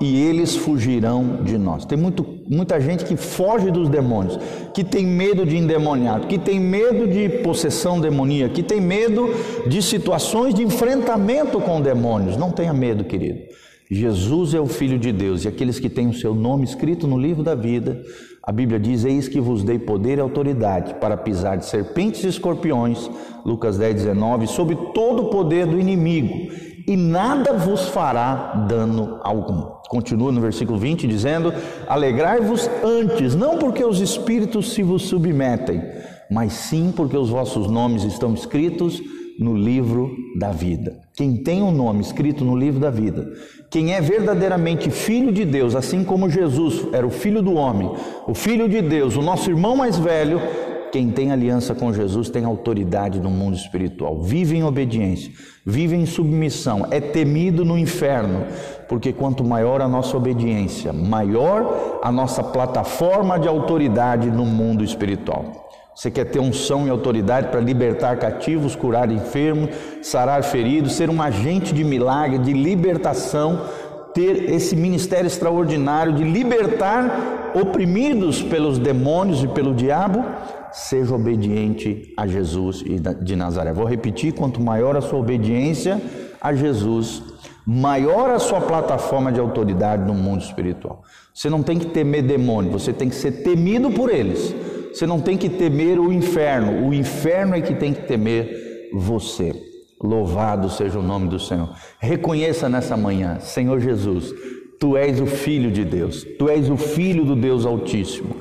e 0.00 0.20
eles 0.20 0.56
fugirão 0.56 1.38
de 1.42 1.56
nós. 1.56 1.84
Tem 1.84 1.96
muito, 1.96 2.24
muita 2.48 2.80
gente 2.80 3.04
que 3.04 3.16
foge 3.16 3.70
dos 3.70 3.88
demônios, 3.88 4.38
que 4.74 4.84
tem 4.84 5.06
medo 5.06 5.46
de 5.46 5.56
endemoniado, 5.56 6.26
que 6.26 6.38
tem 6.38 6.60
medo 6.60 7.06
de 7.06 7.28
possessão 7.40 7.98
demoníaca, 7.98 8.54
que 8.54 8.62
tem 8.62 8.80
medo 8.80 9.30
de 9.66 9.80
situações 9.80 10.54
de 10.54 10.62
enfrentamento 10.62 11.60
com 11.60 11.80
demônios. 11.80 12.36
Não 12.36 12.50
tenha 12.50 12.74
medo, 12.74 13.04
querido. 13.04 13.40
Jesus 13.90 14.52
é 14.52 14.60
o 14.60 14.66
Filho 14.66 14.98
de 14.98 15.12
Deus 15.12 15.44
e 15.44 15.48
aqueles 15.48 15.78
que 15.78 15.88
têm 15.88 16.08
o 16.08 16.14
seu 16.14 16.34
nome 16.34 16.64
escrito 16.64 17.06
no 17.06 17.16
livro 17.16 17.44
da 17.44 17.54
vida 17.54 18.02
A 18.46 18.52
Bíblia 18.52 18.78
diz: 18.78 19.04
Eis 19.04 19.26
que 19.26 19.40
vos 19.40 19.64
dei 19.64 19.76
poder 19.76 20.18
e 20.18 20.20
autoridade 20.20 20.94
para 20.94 21.16
pisar 21.16 21.58
de 21.58 21.66
serpentes 21.66 22.22
e 22.22 22.28
escorpiões, 22.28 23.10
Lucas 23.44 23.76
10, 23.76 23.96
19, 23.96 24.46
sobre 24.46 24.76
todo 24.94 25.24
o 25.24 25.30
poder 25.30 25.66
do 25.66 25.80
inimigo, 25.80 26.52
e 26.86 26.96
nada 26.96 27.54
vos 27.54 27.88
fará 27.88 28.66
dano 28.68 29.18
algum. 29.24 29.62
Continua 29.88 30.30
no 30.30 30.40
versículo 30.40 30.78
20 30.78 31.08
dizendo: 31.08 31.52
Alegrai-vos 31.88 32.70
antes, 32.84 33.34
não 33.34 33.58
porque 33.58 33.84
os 33.84 34.00
espíritos 34.00 34.72
se 34.72 34.82
vos 34.84 35.02
submetem, 35.02 35.82
mas 36.30 36.52
sim 36.52 36.92
porque 36.94 37.16
os 37.16 37.28
vossos 37.28 37.68
nomes 37.68 38.04
estão 38.04 38.32
escritos 38.32 39.02
no 39.38 39.54
livro 39.54 40.14
da 40.38 40.50
vida. 40.50 40.98
Quem 41.14 41.36
tem 41.36 41.62
o 41.62 41.66
um 41.66 41.72
nome 41.72 42.00
escrito 42.00 42.44
no 42.44 42.56
livro 42.56 42.80
da 42.80 42.90
vida, 42.90 43.32
quem 43.70 43.94
é 43.94 44.00
verdadeiramente 44.00 44.90
filho 44.90 45.32
de 45.32 45.44
Deus, 45.44 45.74
assim 45.74 46.04
como 46.04 46.30
Jesus 46.30 46.86
era 46.92 47.06
o 47.06 47.10
filho 47.10 47.42
do 47.42 47.54
homem, 47.54 47.90
o 48.26 48.34
filho 48.34 48.68
de 48.68 48.80
Deus, 48.80 49.16
o 49.16 49.22
nosso 49.22 49.50
irmão 49.50 49.76
mais 49.76 49.98
velho, 49.98 50.40
quem 50.92 51.10
tem 51.10 51.30
aliança 51.32 51.74
com 51.74 51.92
Jesus 51.92 52.30
tem 52.30 52.44
autoridade 52.44 53.20
no 53.20 53.28
mundo 53.28 53.56
espiritual, 53.56 54.22
vive 54.22 54.56
em 54.56 54.64
obediência, 54.64 55.30
vive 55.64 55.96
em 55.96 56.06
submissão, 56.06 56.86
é 56.90 57.00
temido 57.00 57.64
no 57.64 57.76
inferno, 57.76 58.44
porque 58.88 59.12
quanto 59.12 59.44
maior 59.44 59.82
a 59.82 59.88
nossa 59.88 60.16
obediência, 60.16 60.92
maior 60.92 62.00
a 62.02 62.10
nossa 62.10 62.42
plataforma 62.42 63.38
de 63.38 63.48
autoridade 63.48 64.30
no 64.30 64.46
mundo 64.46 64.84
espiritual. 64.84 65.65
Você 65.96 66.10
quer 66.10 66.26
ter 66.26 66.40
unção 66.40 66.86
e 66.86 66.90
autoridade 66.90 67.48
para 67.48 67.58
libertar 67.58 68.18
cativos, 68.18 68.76
curar 68.76 69.10
enfermos, 69.10 69.70
sarar 70.02 70.44
feridos, 70.44 70.92
ser 70.92 71.08
um 71.08 71.22
agente 71.22 71.72
de 71.72 71.82
milagre, 71.82 72.36
de 72.36 72.52
libertação, 72.52 73.62
ter 74.12 74.50
esse 74.52 74.76
ministério 74.76 75.26
extraordinário 75.26 76.12
de 76.12 76.22
libertar 76.22 77.50
oprimidos 77.54 78.42
pelos 78.42 78.78
demônios 78.78 79.42
e 79.42 79.48
pelo 79.48 79.74
diabo? 79.74 80.22
Seja 80.70 81.14
obediente 81.14 82.12
a 82.14 82.26
Jesus 82.26 82.84
de 83.22 83.34
Nazaré. 83.34 83.72
Vou 83.72 83.86
repetir: 83.86 84.34
quanto 84.34 84.60
maior 84.60 84.98
a 84.98 85.00
sua 85.00 85.18
obediência 85.18 85.98
a 86.42 86.52
Jesus, 86.52 87.22
maior 87.64 88.28
a 88.28 88.38
sua 88.38 88.60
plataforma 88.60 89.32
de 89.32 89.40
autoridade 89.40 90.06
no 90.06 90.12
mundo 90.12 90.42
espiritual. 90.42 91.02
Você 91.32 91.48
não 91.48 91.62
tem 91.62 91.78
que 91.78 91.86
temer 91.86 92.22
demônios, 92.22 92.82
você 92.82 92.92
tem 92.92 93.08
que 93.08 93.14
ser 93.14 93.42
temido 93.42 93.90
por 93.90 94.10
eles. 94.10 94.54
Você 94.96 95.06
não 95.06 95.20
tem 95.20 95.36
que 95.36 95.50
temer 95.50 96.00
o 96.00 96.10
inferno, 96.10 96.88
o 96.88 96.94
inferno 96.94 97.54
é 97.54 97.60
que 97.60 97.74
tem 97.74 97.92
que 97.92 98.04
temer 98.04 98.88
você. 98.94 99.52
Louvado 100.02 100.70
seja 100.70 100.98
o 100.98 101.02
nome 101.02 101.28
do 101.28 101.38
Senhor. 101.38 101.68
Reconheça 102.00 102.66
nessa 102.66 102.96
manhã, 102.96 103.38
Senhor 103.38 103.78
Jesus, 103.78 104.32
tu 104.80 104.96
és 104.96 105.20
o 105.20 105.26
Filho 105.26 105.70
de 105.70 105.84
Deus, 105.84 106.24
tu 106.38 106.48
és 106.48 106.70
o 106.70 106.78
Filho 106.78 107.26
do 107.26 107.36
Deus 107.36 107.66
Altíssimo. 107.66 108.36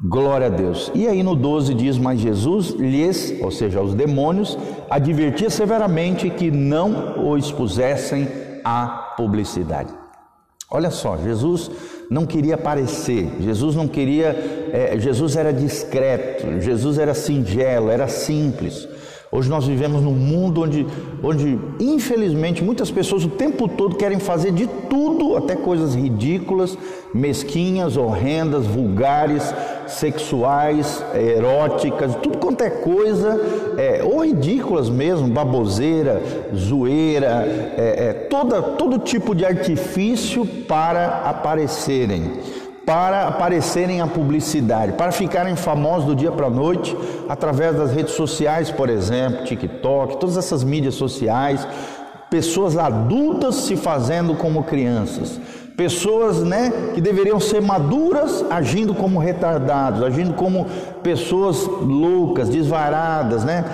Glória 0.00 0.46
a 0.46 0.50
Deus. 0.50 0.88
E 0.94 1.08
aí 1.08 1.20
no 1.24 1.34
12 1.34 1.74
diz: 1.74 1.98
Mas 1.98 2.20
Jesus 2.20 2.68
lhes, 2.78 3.34
ou 3.42 3.50
seja, 3.50 3.80
aos 3.80 3.92
demônios, 3.92 4.56
advertia 4.88 5.50
severamente 5.50 6.30
que 6.30 6.48
não 6.48 7.26
o 7.26 7.36
expusessem 7.36 8.28
à 8.64 9.14
publicidade. 9.16 9.97
Olha 10.70 10.90
só, 10.90 11.16
Jesus 11.16 11.70
não 12.10 12.26
queria 12.26 12.54
aparecer, 12.54 13.26
Jesus 13.40 13.74
não 13.74 13.88
queria, 13.88 14.36
é, 14.70 14.98
Jesus 14.98 15.34
era 15.34 15.50
discreto, 15.50 16.60
Jesus 16.60 16.98
era 16.98 17.14
singelo, 17.14 17.90
era 17.90 18.06
simples. 18.06 18.86
Hoje 19.30 19.50
nós 19.50 19.66
vivemos 19.66 20.02
num 20.02 20.14
mundo 20.14 20.62
onde, 20.62 20.86
onde, 21.22 21.58
infelizmente, 21.78 22.64
muitas 22.64 22.90
pessoas 22.90 23.26
o 23.26 23.28
tempo 23.28 23.68
todo 23.68 23.94
querem 23.94 24.18
fazer 24.18 24.52
de 24.52 24.66
tudo, 24.66 25.36
até 25.36 25.54
coisas 25.54 25.94
ridículas, 25.94 26.78
mesquinhas, 27.12 27.98
horrendas, 27.98 28.66
vulgares, 28.66 29.54
sexuais, 29.86 31.04
eróticas, 31.14 32.14
tudo 32.22 32.38
quanto 32.38 32.62
é 32.62 32.70
coisa, 32.70 33.38
é, 33.76 34.02
ou 34.02 34.24
ridículas 34.24 34.88
mesmo, 34.88 35.28
baboseira, 35.28 36.22
zoeira, 36.54 37.44
é, 37.76 38.08
é, 38.08 38.12
toda, 38.30 38.62
todo 38.62 38.98
tipo 38.98 39.34
de 39.34 39.44
artifício 39.44 40.46
para 40.46 41.22
aparecerem 41.26 42.32
para 42.88 43.28
aparecerem 43.28 44.00
a 44.00 44.06
publicidade, 44.06 44.92
para 44.92 45.12
ficarem 45.12 45.54
famosos 45.54 46.06
do 46.06 46.16
dia 46.16 46.32
para 46.32 46.46
a 46.46 46.50
noite, 46.50 46.96
através 47.28 47.76
das 47.76 47.92
redes 47.92 48.14
sociais, 48.14 48.70
por 48.70 48.88
exemplo, 48.88 49.44
TikTok, 49.44 50.16
todas 50.16 50.38
essas 50.38 50.64
mídias 50.64 50.94
sociais, 50.94 51.68
pessoas 52.30 52.78
adultas 52.78 53.56
se 53.56 53.76
fazendo 53.76 54.34
como 54.34 54.64
crianças, 54.64 55.38
pessoas 55.76 56.42
né, 56.42 56.72
que 56.94 57.02
deveriam 57.02 57.38
ser 57.38 57.60
maduras 57.60 58.42
agindo 58.48 58.94
como 58.94 59.18
retardados, 59.18 60.02
agindo 60.02 60.32
como 60.32 60.64
pessoas 61.02 61.66
loucas, 61.66 62.48
desvaradas, 62.48 63.44
né, 63.44 63.66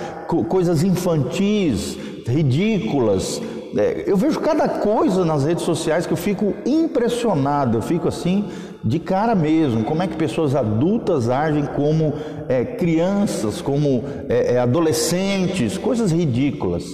coisas 0.49 0.83
infantis, 0.83 1.97
ridículas. 2.27 3.41
É, 3.77 4.05
eu 4.07 4.15
vejo 4.15 4.39
cada 4.39 4.69
coisa 4.69 5.25
nas 5.25 5.43
redes 5.43 5.63
sociais 5.63 6.05
que 6.05 6.13
eu 6.13 6.17
fico 6.17 6.53
impressionado, 6.65 7.77
eu 7.77 7.81
fico 7.81 8.07
assim 8.07 8.45
de 8.81 8.99
cara 8.99 9.35
mesmo, 9.35 9.83
como 9.83 10.01
é 10.01 10.07
que 10.07 10.15
pessoas 10.15 10.55
adultas 10.55 11.29
agem 11.29 11.65
como 11.65 12.13
é, 12.47 12.63
crianças, 12.63 13.61
como 13.61 14.03
é, 14.29 14.53
é, 14.53 14.59
adolescentes, 14.59 15.77
coisas 15.77 16.11
ridículas. 16.11 16.85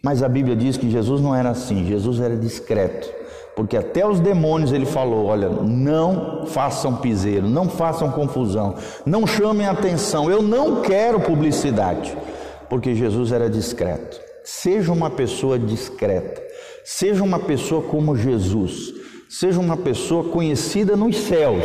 Mas 0.00 0.22
a 0.22 0.28
Bíblia 0.28 0.54
diz 0.54 0.76
que 0.76 0.88
Jesus 0.88 1.20
não 1.20 1.34
era 1.34 1.50
assim, 1.50 1.84
Jesus 1.86 2.20
era 2.20 2.36
discreto, 2.36 3.10
porque 3.56 3.76
até 3.76 4.06
os 4.06 4.20
demônios 4.20 4.72
ele 4.72 4.86
falou: 4.86 5.26
olha, 5.26 5.48
não 5.48 6.46
façam 6.46 6.96
piseiro, 6.96 7.48
não 7.48 7.68
façam 7.68 8.12
confusão, 8.12 8.76
não 9.04 9.26
chamem 9.26 9.66
atenção, 9.66 10.30
eu 10.30 10.40
não 10.40 10.82
quero 10.82 11.18
publicidade, 11.18 12.16
porque 12.68 12.94
Jesus 12.94 13.32
era 13.32 13.50
discreto. 13.50 14.27
Seja 14.50 14.90
uma 14.90 15.10
pessoa 15.10 15.58
discreta, 15.58 16.42
seja 16.82 17.22
uma 17.22 17.38
pessoa 17.38 17.82
como 17.82 18.16
Jesus. 18.16 18.94
Seja 19.28 19.60
uma 19.60 19.76
pessoa 19.76 20.24
conhecida 20.24 20.96
nos 20.96 21.18
céus 21.18 21.62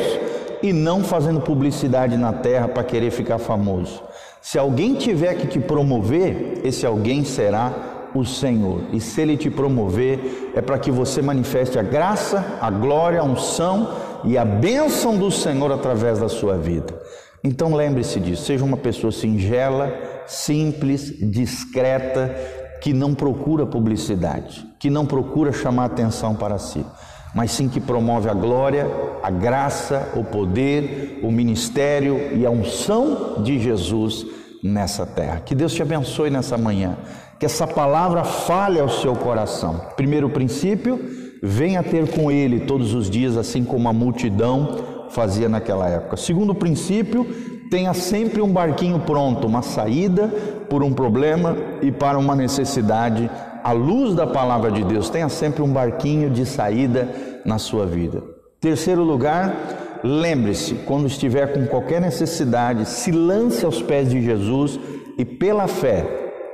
e 0.62 0.74
não 0.74 1.02
fazendo 1.02 1.40
publicidade 1.40 2.18
na 2.18 2.34
terra 2.34 2.68
para 2.68 2.84
querer 2.84 3.10
ficar 3.10 3.40
famoso. 3.40 4.04
Se 4.42 4.60
alguém 4.60 4.96
tiver 4.96 5.34
que 5.36 5.48
te 5.48 5.62
promover, 5.62 6.60
esse 6.66 6.86
alguém 6.86 7.24
será 7.24 8.10
o 8.13 8.25
Senhor. 8.25 8.82
E 8.92 9.00
se 9.00 9.22
ele 9.22 9.38
te 9.38 9.50
promover, 9.50 10.52
é 10.54 10.62
para 10.62 10.78
que 10.78 10.92
você 10.92 11.22
manifeste 11.22 11.80
a 11.80 11.84
graça, 11.84 12.58
a 12.60 12.70
glória, 12.70 13.22
a 13.22 13.24
unção 13.24 13.96
e 14.25 14.38
a 14.38 14.44
bênção 14.44 15.18
do 15.18 15.32
Senhor 15.32 15.72
através 15.72 16.20
da 16.20 16.28
sua 16.28 16.58
vida. 16.58 16.94
Então 17.42 17.74
lembre-se 17.74 18.20
disso, 18.20 18.44
seja 18.44 18.66
uma 18.66 18.78
pessoa 18.78 19.12
singela, 19.12 19.94
simples, 20.28 21.13
discreta, 21.18 22.62
que 22.84 22.94
não 22.94 23.16
procura 23.16 23.66
publicidade, 23.66 24.63
que 24.78 24.92
não 24.92 25.08
procura 25.08 25.52
chamar 25.52 25.86
atenção 25.86 26.36
para 26.36 26.60
si 26.60 26.86
mas 27.34 27.52
sim 27.52 27.68
que 27.68 27.80
promove 27.80 28.30
a 28.30 28.34
glória, 28.34 28.88
a 29.24 29.32
graça, 29.32 30.12
o 30.16 30.24
poder, 30.24 31.20
o 31.24 31.32
ministério 31.32 32.38
e 32.38 32.46
a 32.46 32.52
unção 32.52 33.42
de 33.42 33.60
Jesus 33.60 34.25
nessa 34.63 35.06
terra. 35.06 35.42
Que 35.44 35.56
Deus 35.56 35.74
te 35.74 35.82
abençoe 35.82 36.30
nessa 36.30 36.58
manhã, 36.58 36.96
que 37.40 37.46
essa 37.46 37.66
palavra 37.66 38.24
fale 38.24 38.80
ao 38.80 38.88
seu 38.88 39.16
coração. 39.16 39.82
Primeiro 39.98 40.30
princípio, 40.30 41.00
venha 41.42 41.82
ter 41.82 42.08
com 42.12 42.32
Ele 42.32 42.62
todos 42.62 42.94
os 42.94 43.10
dias, 43.10 43.36
assim 43.36 43.63
como 43.63 43.90
a 43.90 43.94
multidão 43.94 45.08
fazia 45.10 45.50
naquela 45.50 45.90
época. 45.90 46.18
Segundo 46.18 46.54
princípio, 46.54 47.25
tenha 47.74 47.92
sempre 47.96 48.39
um 48.39 48.53
barquinho 48.53 49.00
pronto, 49.00 49.48
uma 49.48 49.63
saída 49.63 50.27
por 50.70 50.84
um 50.84 50.94
problema 50.94 51.58
e 51.82 51.92
para 51.92 52.20
uma 52.20 52.36
necessidade 52.36 53.27
à 53.63 53.72
luz 53.72 54.13
da 54.13 54.27
palavra 54.27 54.72
de 54.72 54.84
Deus, 54.84 55.10
tenha 55.10 55.27
sempre 55.27 55.63
um 55.63 55.74
barquinho 55.74 56.30
de 56.30 56.46
saída 56.46 57.10
na 57.44 57.58
sua 57.58 57.88
vida. 57.88 58.22
Terceiro 58.62 59.01
lugar, 59.01 59.56
lembre-se, 60.03 60.75
quando 60.86 61.08
estiver 61.08 61.51
com 61.51 61.65
qualquer 61.65 62.00
necessidade, 62.00 62.88
se 62.88 63.12
lance 63.12 63.65
aos 63.65 63.82
pés 63.82 64.08
de 64.08 64.22
Jesus 64.22 64.80
e 65.18 65.25
pela 65.25 65.68
fé 65.68 66.06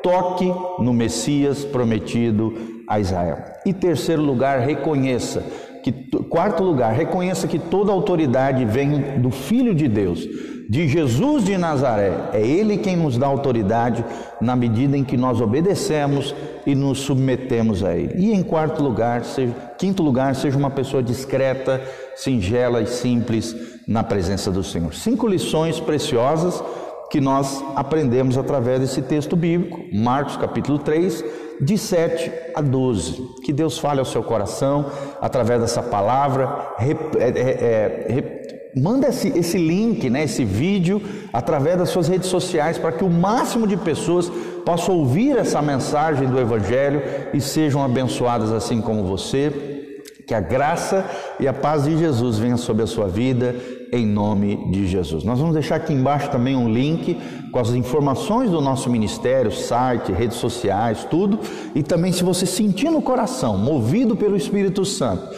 toque 0.01 0.49
no 0.79 0.93
Messias 0.93 1.65
prometido 1.65 2.53
a 2.87 2.97
Israel. 2.97 3.39
E 3.65 3.73
terceiro 3.73 4.21
lugar, 4.21 4.59
reconheça 4.59 5.43
que 5.83 5.91
quarto 6.29 6.63
lugar, 6.63 6.93
reconheça 6.93 7.47
que 7.47 7.59
toda 7.59 7.91
autoridade 7.91 8.65
vem 8.65 9.19
do 9.19 9.31
Filho 9.31 9.73
de 9.73 9.87
Deus 9.87 10.27
de 10.69 10.87
Jesus 10.87 11.45
de 11.45 11.57
Nazaré. 11.57 12.29
É 12.31 12.41
Ele 12.45 12.77
quem 12.77 12.95
nos 12.95 13.17
dá 13.17 13.25
autoridade 13.25 14.05
na 14.39 14.55
medida 14.55 14.95
em 14.95 15.03
que 15.03 15.17
nós 15.17 15.41
obedecemos 15.41 16.35
e 16.63 16.75
nos 16.75 16.99
submetemos 16.99 17.83
a 17.83 17.97
Ele. 17.97 18.13
E 18.23 18.31
em 18.31 18.43
quarto 18.43 18.83
lugar, 18.83 19.25
seja, 19.25 19.51
quinto 19.79 20.03
lugar, 20.03 20.35
seja 20.35 20.55
uma 20.55 20.69
pessoa 20.69 21.01
discreta, 21.01 21.81
singela 22.15 22.83
e 22.83 22.85
simples 22.85 23.55
na 23.87 24.03
presença 24.03 24.51
do 24.51 24.63
Senhor. 24.63 24.93
Cinco 24.93 25.27
lições 25.27 25.79
preciosas 25.79 26.63
que 27.09 27.19
nós 27.19 27.63
aprendemos 27.75 28.37
através 28.37 28.79
desse 28.79 29.01
texto 29.01 29.35
bíblico, 29.35 29.83
Marcos 29.91 30.37
capítulo 30.37 30.77
3, 30.77 31.25
de 31.59 31.77
7 31.77 32.31
a 32.55 32.61
12. 32.61 33.21
Que 33.43 33.51
Deus 33.51 33.77
fale 33.77 33.99
ao 33.99 34.05
seu 34.05 34.23
coração 34.23 34.85
através 35.21 35.61
dessa 35.61 35.83
palavra. 35.83 36.73
Rep, 36.77 37.17
é, 37.17 37.27
é, 37.27 38.17
é, 38.17 38.71
manda 38.75 39.07
esse, 39.07 39.29
esse 39.29 39.57
link, 39.57 40.09
né, 40.09 40.23
esse 40.23 40.45
vídeo, 40.45 41.01
através 41.33 41.77
das 41.77 41.89
suas 41.89 42.07
redes 42.07 42.29
sociais, 42.29 42.77
para 42.77 42.91
que 42.91 43.03
o 43.03 43.09
máximo 43.09 43.67
de 43.67 43.77
pessoas 43.77 44.31
possam 44.65 44.95
ouvir 44.95 45.37
essa 45.37 45.61
mensagem 45.61 46.27
do 46.27 46.39
Evangelho 46.39 47.01
e 47.33 47.41
sejam 47.41 47.83
abençoadas 47.83 48.51
assim 48.51 48.81
como 48.81 49.03
você. 49.03 49.85
Que 50.27 50.33
a 50.33 50.39
graça 50.39 51.05
e 51.39 51.47
a 51.47 51.53
paz 51.53 51.85
de 51.85 51.97
Jesus 51.97 52.37
venha 52.37 52.57
sobre 52.57 52.83
a 52.83 52.87
sua 52.87 53.07
vida, 53.07 53.55
em 53.91 54.05
nome 54.05 54.69
de 54.71 54.87
Jesus. 54.87 55.23
Nós 55.23 55.39
vamos 55.39 55.53
deixar 55.53 55.75
aqui 55.75 55.93
embaixo 55.93 56.29
também 56.29 56.55
um 56.55 56.71
link 56.71 57.17
com 57.51 57.59
as 57.59 57.69
informações 57.69 58.51
do 58.51 58.61
nosso 58.61 58.89
ministério, 58.89 59.51
site, 59.51 60.11
redes 60.11 60.37
sociais, 60.37 61.05
tudo. 61.09 61.39
E 61.73 61.81
também, 61.81 62.11
se 62.11 62.23
você 62.23 62.45
sentir 62.45 62.89
no 62.89 63.01
coração, 63.01 63.57
movido 63.57 64.15
pelo 64.15 64.37
Espírito 64.37 64.85
Santo, 64.85 65.29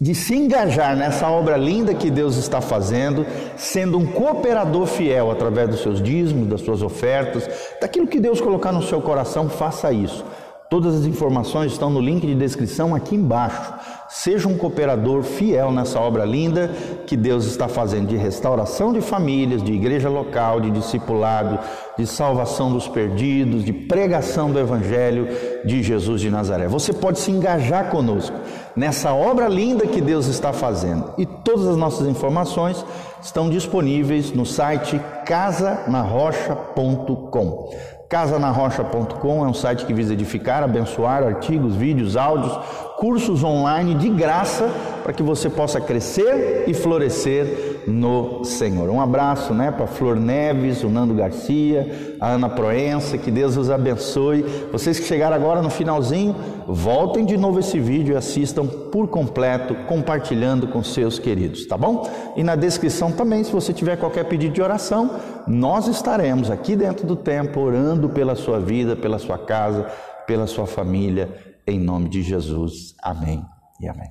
de 0.00 0.14
se 0.14 0.34
engajar 0.34 0.96
nessa 0.96 1.28
obra 1.28 1.56
linda 1.56 1.94
que 1.94 2.10
Deus 2.10 2.36
está 2.36 2.60
fazendo, 2.60 3.26
sendo 3.56 3.98
um 3.98 4.06
cooperador 4.06 4.86
fiel 4.86 5.30
através 5.30 5.68
dos 5.68 5.80
seus 5.80 6.00
dízimos, 6.00 6.46
das 6.46 6.60
suas 6.60 6.82
ofertas, 6.82 7.48
daquilo 7.80 8.06
que 8.06 8.20
Deus 8.20 8.40
colocar 8.40 8.70
no 8.70 8.82
seu 8.82 9.00
coração, 9.00 9.48
faça 9.48 9.92
isso. 9.92 10.24
Todas 10.70 10.94
as 10.94 11.04
informações 11.04 11.72
estão 11.72 11.90
no 11.90 12.00
link 12.00 12.24
de 12.24 12.36
descrição 12.36 12.94
aqui 12.94 13.16
embaixo. 13.16 13.74
Seja 14.08 14.46
um 14.46 14.56
cooperador 14.56 15.24
fiel 15.24 15.72
nessa 15.72 15.98
obra 15.98 16.24
linda 16.24 16.68
que 17.08 17.16
Deus 17.16 17.44
está 17.44 17.66
fazendo 17.66 18.06
de 18.06 18.16
restauração 18.16 18.92
de 18.92 19.00
famílias, 19.00 19.64
de 19.64 19.72
igreja 19.72 20.08
local, 20.08 20.60
de 20.60 20.70
discipulado, 20.70 21.58
de 21.98 22.06
salvação 22.06 22.72
dos 22.72 22.86
perdidos, 22.86 23.64
de 23.64 23.72
pregação 23.72 24.52
do 24.52 24.60
Evangelho 24.60 25.26
de 25.64 25.82
Jesus 25.82 26.20
de 26.20 26.30
Nazaré. 26.30 26.68
Você 26.68 26.92
pode 26.92 27.18
se 27.18 27.32
engajar 27.32 27.90
conosco 27.90 28.36
nessa 28.76 29.12
obra 29.12 29.48
linda 29.48 29.88
que 29.88 30.00
Deus 30.00 30.28
está 30.28 30.52
fazendo. 30.52 31.14
E 31.18 31.26
todas 31.26 31.66
as 31.66 31.76
nossas 31.76 32.06
informações 32.06 32.86
estão 33.20 33.50
disponíveis 33.50 34.30
no 34.30 34.46
site 34.46 35.00
casanarrocha.com. 35.26 37.99
Casanarrocha.com 38.10 39.44
é 39.46 39.48
um 39.48 39.54
site 39.54 39.86
que 39.86 39.94
visa 39.94 40.14
edificar, 40.14 40.64
abençoar 40.64 41.22
artigos, 41.22 41.76
vídeos, 41.76 42.16
áudios, 42.16 42.58
cursos 43.00 43.42
online 43.42 43.94
de 43.94 44.10
graça 44.10 44.70
para 45.02 45.14
que 45.14 45.22
você 45.22 45.48
possa 45.48 45.80
crescer 45.80 46.64
e 46.66 46.74
florescer 46.74 47.80
no 47.86 48.44
Senhor. 48.44 48.90
Um 48.90 49.00
abraço, 49.00 49.54
né, 49.54 49.70
para 49.70 49.86
Flor 49.86 50.16
Neves, 50.16 50.84
o 50.84 50.90
Nando 50.90 51.14
Garcia, 51.14 52.16
a 52.20 52.32
Ana 52.32 52.50
Proença, 52.50 53.16
que 53.16 53.30
Deus 53.30 53.56
os 53.56 53.70
abençoe. 53.70 54.42
Vocês 54.70 55.00
que 55.00 55.06
chegaram 55.06 55.34
agora 55.34 55.62
no 55.62 55.70
finalzinho, 55.70 56.36
voltem 56.68 57.24
de 57.24 57.38
novo 57.38 57.58
esse 57.58 57.80
vídeo 57.80 58.12
e 58.12 58.16
assistam 58.18 58.66
por 58.66 59.08
completo, 59.08 59.74
compartilhando 59.88 60.68
com 60.68 60.84
seus 60.84 61.18
queridos, 61.18 61.64
tá 61.66 61.78
bom? 61.78 62.06
E 62.36 62.44
na 62.44 62.54
descrição 62.54 63.10
também, 63.10 63.42
se 63.42 63.50
você 63.50 63.72
tiver 63.72 63.96
qualquer 63.96 64.24
pedido 64.24 64.52
de 64.52 64.60
oração, 64.60 65.12
nós 65.48 65.88
estaremos 65.88 66.50
aqui 66.50 66.76
dentro 66.76 67.06
do 67.06 67.16
templo 67.16 67.62
orando 67.62 68.10
pela 68.10 68.36
sua 68.36 68.60
vida, 68.60 68.94
pela 68.94 69.18
sua 69.18 69.38
casa, 69.38 69.86
pela 70.26 70.46
sua 70.46 70.66
família, 70.66 71.49
em 71.66 71.78
nome 71.78 72.08
de 72.08 72.22
Jesus. 72.22 72.94
Amém 73.02 73.44
e 73.80 73.88
amém. 73.88 74.10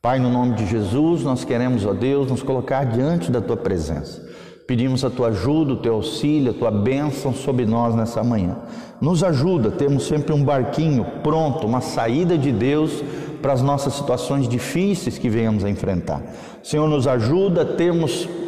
Pai, 0.00 0.18
no 0.18 0.30
nome 0.30 0.54
de 0.54 0.66
Jesus, 0.66 1.22
nós 1.22 1.44
queremos, 1.44 1.86
ó 1.86 1.94
Deus, 1.94 2.30
nos 2.30 2.42
colocar 2.42 2.84
diante 2.84 3.30
da 3.30 3.40
tua 3.40 3.56
presença. 3.56 4.22
Pedimos 4.66 5.04
a 5.04 5.10
tua 5.10 5.28
ajuda, 5.28 5.72
o 5.72 5.76
teu 5.76 5.94
auxílio, 5.94 6.50
a 6.50 6.54
tua 6.54 6.70
bênção 6.70 7.32
sobre 7.32 7.66
nós 7.66 7.94
nessa 7.94 8.22
manhã. 8.22 8.56
Nos 9.00 9.22
ajuda, 9.24 9.70
temos 9.70 10.06
sempre 10.06 10.32
um 10.32 10.44
barquinho 10.44 11.04
pronto, 11.22 11.66
uma 11.66 11.80
saída 11.80 12.36
de 12.36 12.50
Deus 12.50 13.02
para 13.42 13.52
as 13.52 13.60
nossas 13.60 13.92
situações 13.92 14.48
difíceis 14.48 15.18
que 15.18 15.28
venhamos 15.28 15.64
a 15.64 15.70
enfrentar. 15.70 16.22
Senhor, 16.62 16.88
nos 16.88 17.06
ajuda 17.06 17.76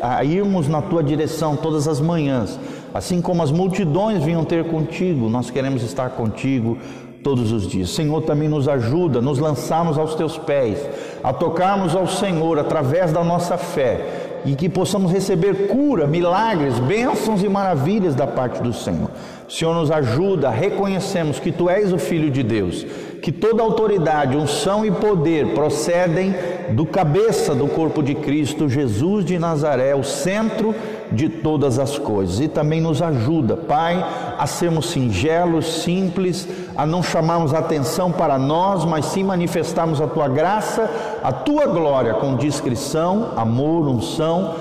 a, 0.01 0.17
a 0.17 0.25
irmos 0.25 0.69
na 0.69 0.81
tua 0.81 1.03
direção 1.03 1.55
todas 1.55 1.87
as 1.87 2.01
manhãs, 2.01 2.59
assim 2.95 3.21
como 3.21 3.43
as 3.43 3.51
multidões 3.51 4.25
vinham 4.25 4.43
ter 4.43 4.65
contigo, 4.71 5.29
nós 5.29 5.51
queremos 5.51 5.83
estar 5.83 6.09
contigo 6.11 6.79
todos 7.27 7.51
os 7.51 7.67
dias. 7.67 7.91
Senhor, 7.91 8.23
também 8.23 8.49
nos 8.49 8.69
ajuda, 8.69 9.21
nos 9.21 9.41
lançarmos 9.41 9.99
aos 9.99 10.15
teus 10.15 10.39
pés, 10.39 10.79
a 11.25 11.33
tocarmos 11.33 11.97
ao 11.97 12.07
Senhor 12.07 12.57
através 12.57 13.11
da 13.11 13.25
nossa 13.25 13.59
fé 13.59 14.27
e 14.45 14.55
que 14.55 14.69
possamos 14.69 15.11
receber 15.11 15.67
cura, 15.67 16.07
milagres, 16.07 16.79
bênçãos 16.79 17.43
e 17.43 17.49
maravilhas 17.49 18.15
da 18.15 18.29
parte 18.29 18.63
do 18.63 18.73
Senhor. 18.73 19.11
Senhor 19.49 19.75
nos 19.75 19.91
ajuda, 19.91 20.51
reconhecemos 20.51 21.41
que 21.41 21.51
Tu 21.51 21.69
és 21.69 21.93
o 21.93 21.99
Filho 21.99 22.31
de 22.31 22.45
Deus, 22.45 22.87
que 23.21 23.33
toda 23.33 23.61
autoridade, 23.61 24.37
unção 24.37 24.87
e 24.87 24.93
poder 24.93 25.49
procedem 25.53 26.33
do 26.75 26.87
cabeça 26.87 27.57
do 27.57 27.67
corpo 27.67 28.05
de 28.05 28.15
Cristo, 28.15 28.69
Jesus 28.69 29.25
de 29.25 29.37
Nazaré, 29.37 29.97
o 29.97 30.05
centro 30.05 30.73
de 31.13 31.29
todas 31.29 31.79
as 31.79 31.99
coisas. 31.99 32.41
E 32.41 32.49
também 32.49 32.81
nos 32.81 33.03
ajuda, 33.03 33.57
Pai, 33.57 34.05
a 34.39 34.47
sermos 34.47 34.91
singelos, 34.91 35.83
simples, 35.83 36.49
a 36.77 36.85
não 36.85 37.03
chamarmos 37.03 37.55
atenção 37.55 38.13
para 38.13 38.39
nós, 38.39 38.85
mas 38.85 39.07
sim 39.07 39.25
manifestarmos 39.25 40.01
a 40.01 40.07
tua 40.07 40.29
graça, 40.29 40.91
a 41.23 41.33
tua 41.33 41.67
glória 41.67 42.15
com 42.15 42.37
discrição, 42.37 43.33
amor, 43.37 43.89
unção, 43.89 44.55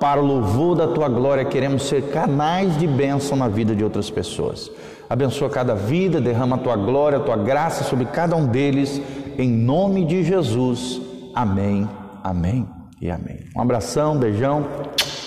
para 0.00 0.20
o 0.20 0.26
louvor 0.26 0.76
da 0.76 0.88
tua 0.88 1.08
glória, 1.08 1.44
queremos 1.44 1.84
ser 1.84 2.10
canais 2.10 2.76
de 2.78 2.86
bênção 2.86 3.36
na 3.38 3.48
vida 3.48 3.74
de 3.74 3.82
outras 3.82 4.10
pessoas. 4.10 4.70
Abençoa 5.08 5.48
cada 5.48 5.74
vida, 5.74 6.20
derrama 6.20 6.56
a 6.56 6.58
tua 6.58 6.76
glória, 6.76 7.18
a 7.18 7.20
tua 7.22 7.36
graça 7.36 7.84
sobre 7.84 8.04
cada 8.06 8.36
um 8.36 8.46
deles, 8.46 9.00
em 9.38 9.48
nome 9.48 10.04
de 10.04 10.22
Jesus. 10.22 11.00
Amém, 11.34 11.88
amém 12.22 12.66
e 13.00 13.10
amém. 13.10 13.40
Um 13.56 13.60
abração, 13.60 14.14
um 14.14 14.18
beijão. 14.18 14.66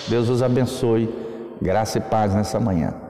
Deus 0.08 0.28
os 0.28 0.42
abençoe. 0.42 1.08
Graça 1.60 1.98
e 1.98 2.00
paz 2.00 2.34
nessa 2.34 2.58
manhã. 2.60 3.07